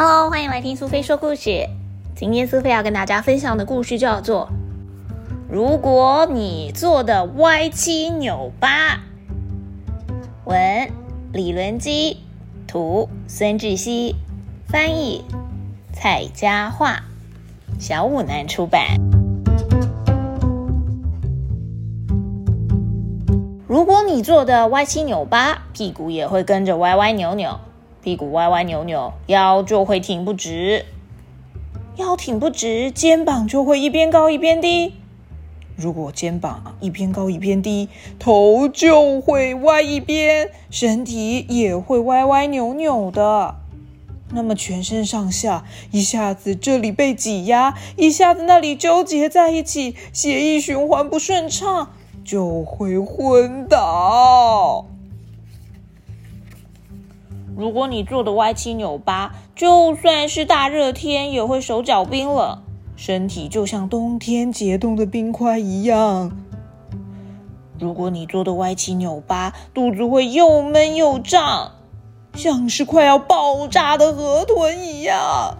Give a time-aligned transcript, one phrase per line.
[0.00, 1.68] Hello，欢迎来听苏菲说故事。
[2.14, 4.48] 今天苏菲要跟大家分享的故事叫做
[5.52, 8.94] 《如果你做的歪七扭八》。
[10.44, 10.88] 文：
[11.32, 12.18] 李伦基，
[12.68, 14.14] 图：孙志熙，
[14.68, 15.24] 翻译：
[15.92, 17.00] 蔡佳桦，
[17.80, 19.00] 小五南出版。
[23.66, 27.58] 如果你做的歪七扭八，屁股也会跟着歪歪扭扭。
[28.08, 30.84] 屁股歪歪扭扭，腰就会挺不直；
[31.96, 34.94] 腰挺不直，肩膀就会一边高一边低。
[35.76, 43.56] 如果肩膀一边高一边低，头就会歪一边，身体也会歪歪扭扭的。
[44.32, 51.90] 那么全身上下一下子这里被挤压，一下子那里纠结在一起，血液循环不顺畅，
[52.24, 54.86] 就会昏倒。
[57.58, 62.62] 如果你做的歪七扭八，就算是大热天也会手脚冰冷，
[62.94, 66.38] 身体就像冬天解冻的冰块一样。
[67.80, 71.72] 如果你做的歪七扭八，肚子会又闷又胀，
[72.34, 75.58] 像是快要爆炸的河豚一样。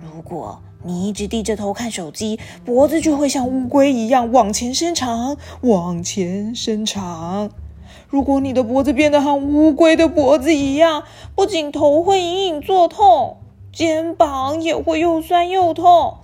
[0.00, 7.50] 如果你一直低着头看手机，脖子就会像乌龟一样往前伸长，往前伸长。
[8.08, 13.38] 如果你的脖子变得和乌龟的脖子一样，不仅头会隐隐作痛，
[13.72, 16.18] 肩膀也会又酸又痛，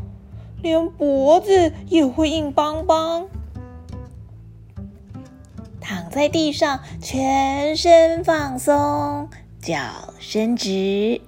[0.62, 3.27] 连脖子也会硬邦邦。
[5.81, 9.28] 躺在地上，全身放松，
[9.61, 9.77] 脚
[10.19, 11.21] 伸直，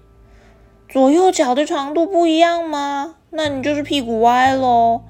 [0.89, 3.17] 左右脚的长度不一样吗？
[3.31, 5.03] 那你就是屁股歪喽。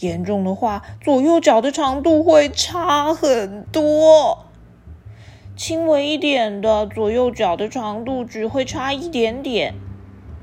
[0.00, 4.46] 严重的话，左右脚的长度会差很多。
[5.58, 9.74] 轻微一点的，左右脚的长度只会差一点点。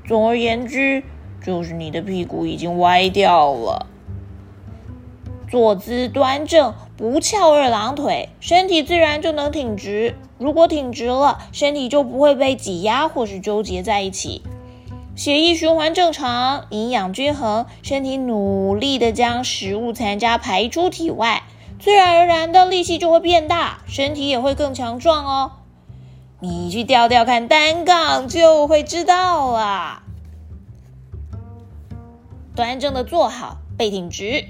[0.06, 1.02] 总而言之，
[1.42, 3.86] 就是你的屁股已经歪掉了。
[5.48, 10.14] 坐姿端正，不翘二郎腿，身体自然就能挺直。
[10.36, 14.42] 如果挺直了，身体就不会被挤压或是纠结在一起，
[15.14, 21.44] 血液循环正常，营养均衡，身体努力的将食物残渣排出体外。
[21.78, 25.52] 自然而然的力气就会变大，身体也会更强壮哦。
[26.40, 30.02] 你去吊吊看单杠，就会知道啦。
[32.54, 34.44] 端正的坐好，背挺直，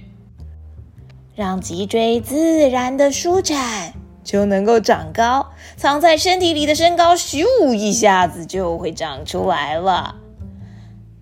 [1.34, 3.92] 让脊椎自然的舒展，
[4.25, 5.48] 就能够长高。
[5.76, 10.16] 藏在身体里的身高，咻一下子就会长出来了。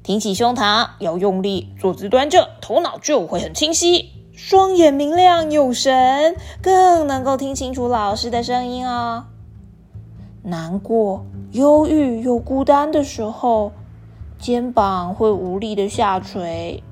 [0.02, 4.13] 挺起胸膛，要用力，坐姿端正，头脑就会很清晰。
[4.34, 9.26] 双眼明亮有神，更能够听清楚老师的声音哦。
[10.42, 13.70] 难过、忧郁又孤单的时候，
[14.38, 16.82] 肩膀会无力的下垂。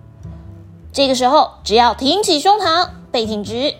[0.92, 3.75] 这个时候，只要挺起胸膛，背挺直，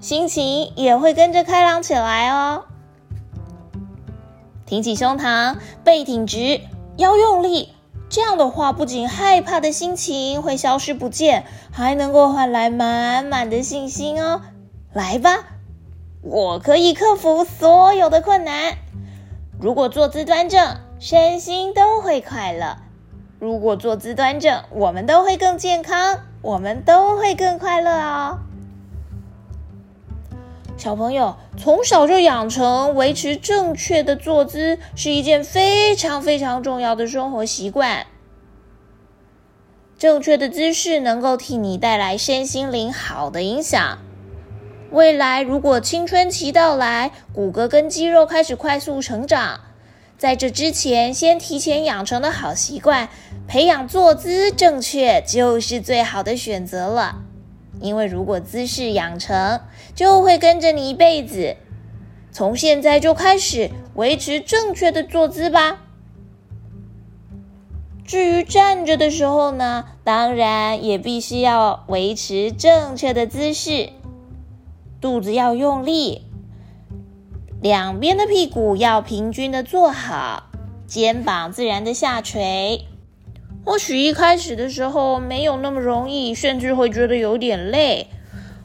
[0.00, 2.62] 心情也会跟着开朗起来哦。
[4.66, 6.60] 挺起胸膛，背挺直，
[6.96, 7.70] 要用力。
[8.10, 14.42] 这样的话，不仅害怕的心情会消失不见，还能够换来满满的信心哦！
[14.92, 15.44] 来吧，
[16.20, 18.74] 我可以克服所有的困难。
[19.60, 22.78] 如果坐姿端正，身心都会快乐；
[23.38, 28.38] 如果坐姿端正，我们都会更健康，我们都会更快乐哦。
[30.80, 38.06] 小朋友从小就养成维持正确的坐姿，是一件非常非常重要的生活习惯。
[39.98, 43.98] 正确的姿势能够替你带来身心灵好的影响。
[44.90, 49.60] 未来如果青春期到来，骨骼跟肌肉开始快速成长，
[50.16, 53.10] 在这之前先提前养成的好习惯，
[53.46, 57.16] 培养坐姿正确就是最好的选择了。
[57.80, 59.60] 因为如果姿势养成，
[59.94, 61.56] 就会跟着你一辈子。
[62.32, 65.80] 从现在就开始维持正确的坐姿吧。
[68.04, 73.90] 至于站着的时候呢，当然也必须要维持正确的姿势，
[75.00, 76.22] 肚子要用力，
[77.62, 80.50] 两边的屁股要平均的坐好，
[80.86, 82.86] 肩膀自然的下垂。
[83.64, 88.06] 或许一开始的时候没有那么容易，甚至会觉得有点累。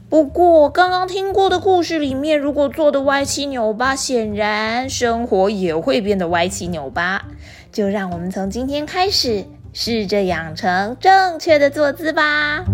[0.08, 7.24] 不过刚刚听过的故事里面，如果做的歪七扭八，显然生活也会变得歪七扭八。
[7.72, 12.64] 就让我们从今天开始，试着养成正确的坐姿吧。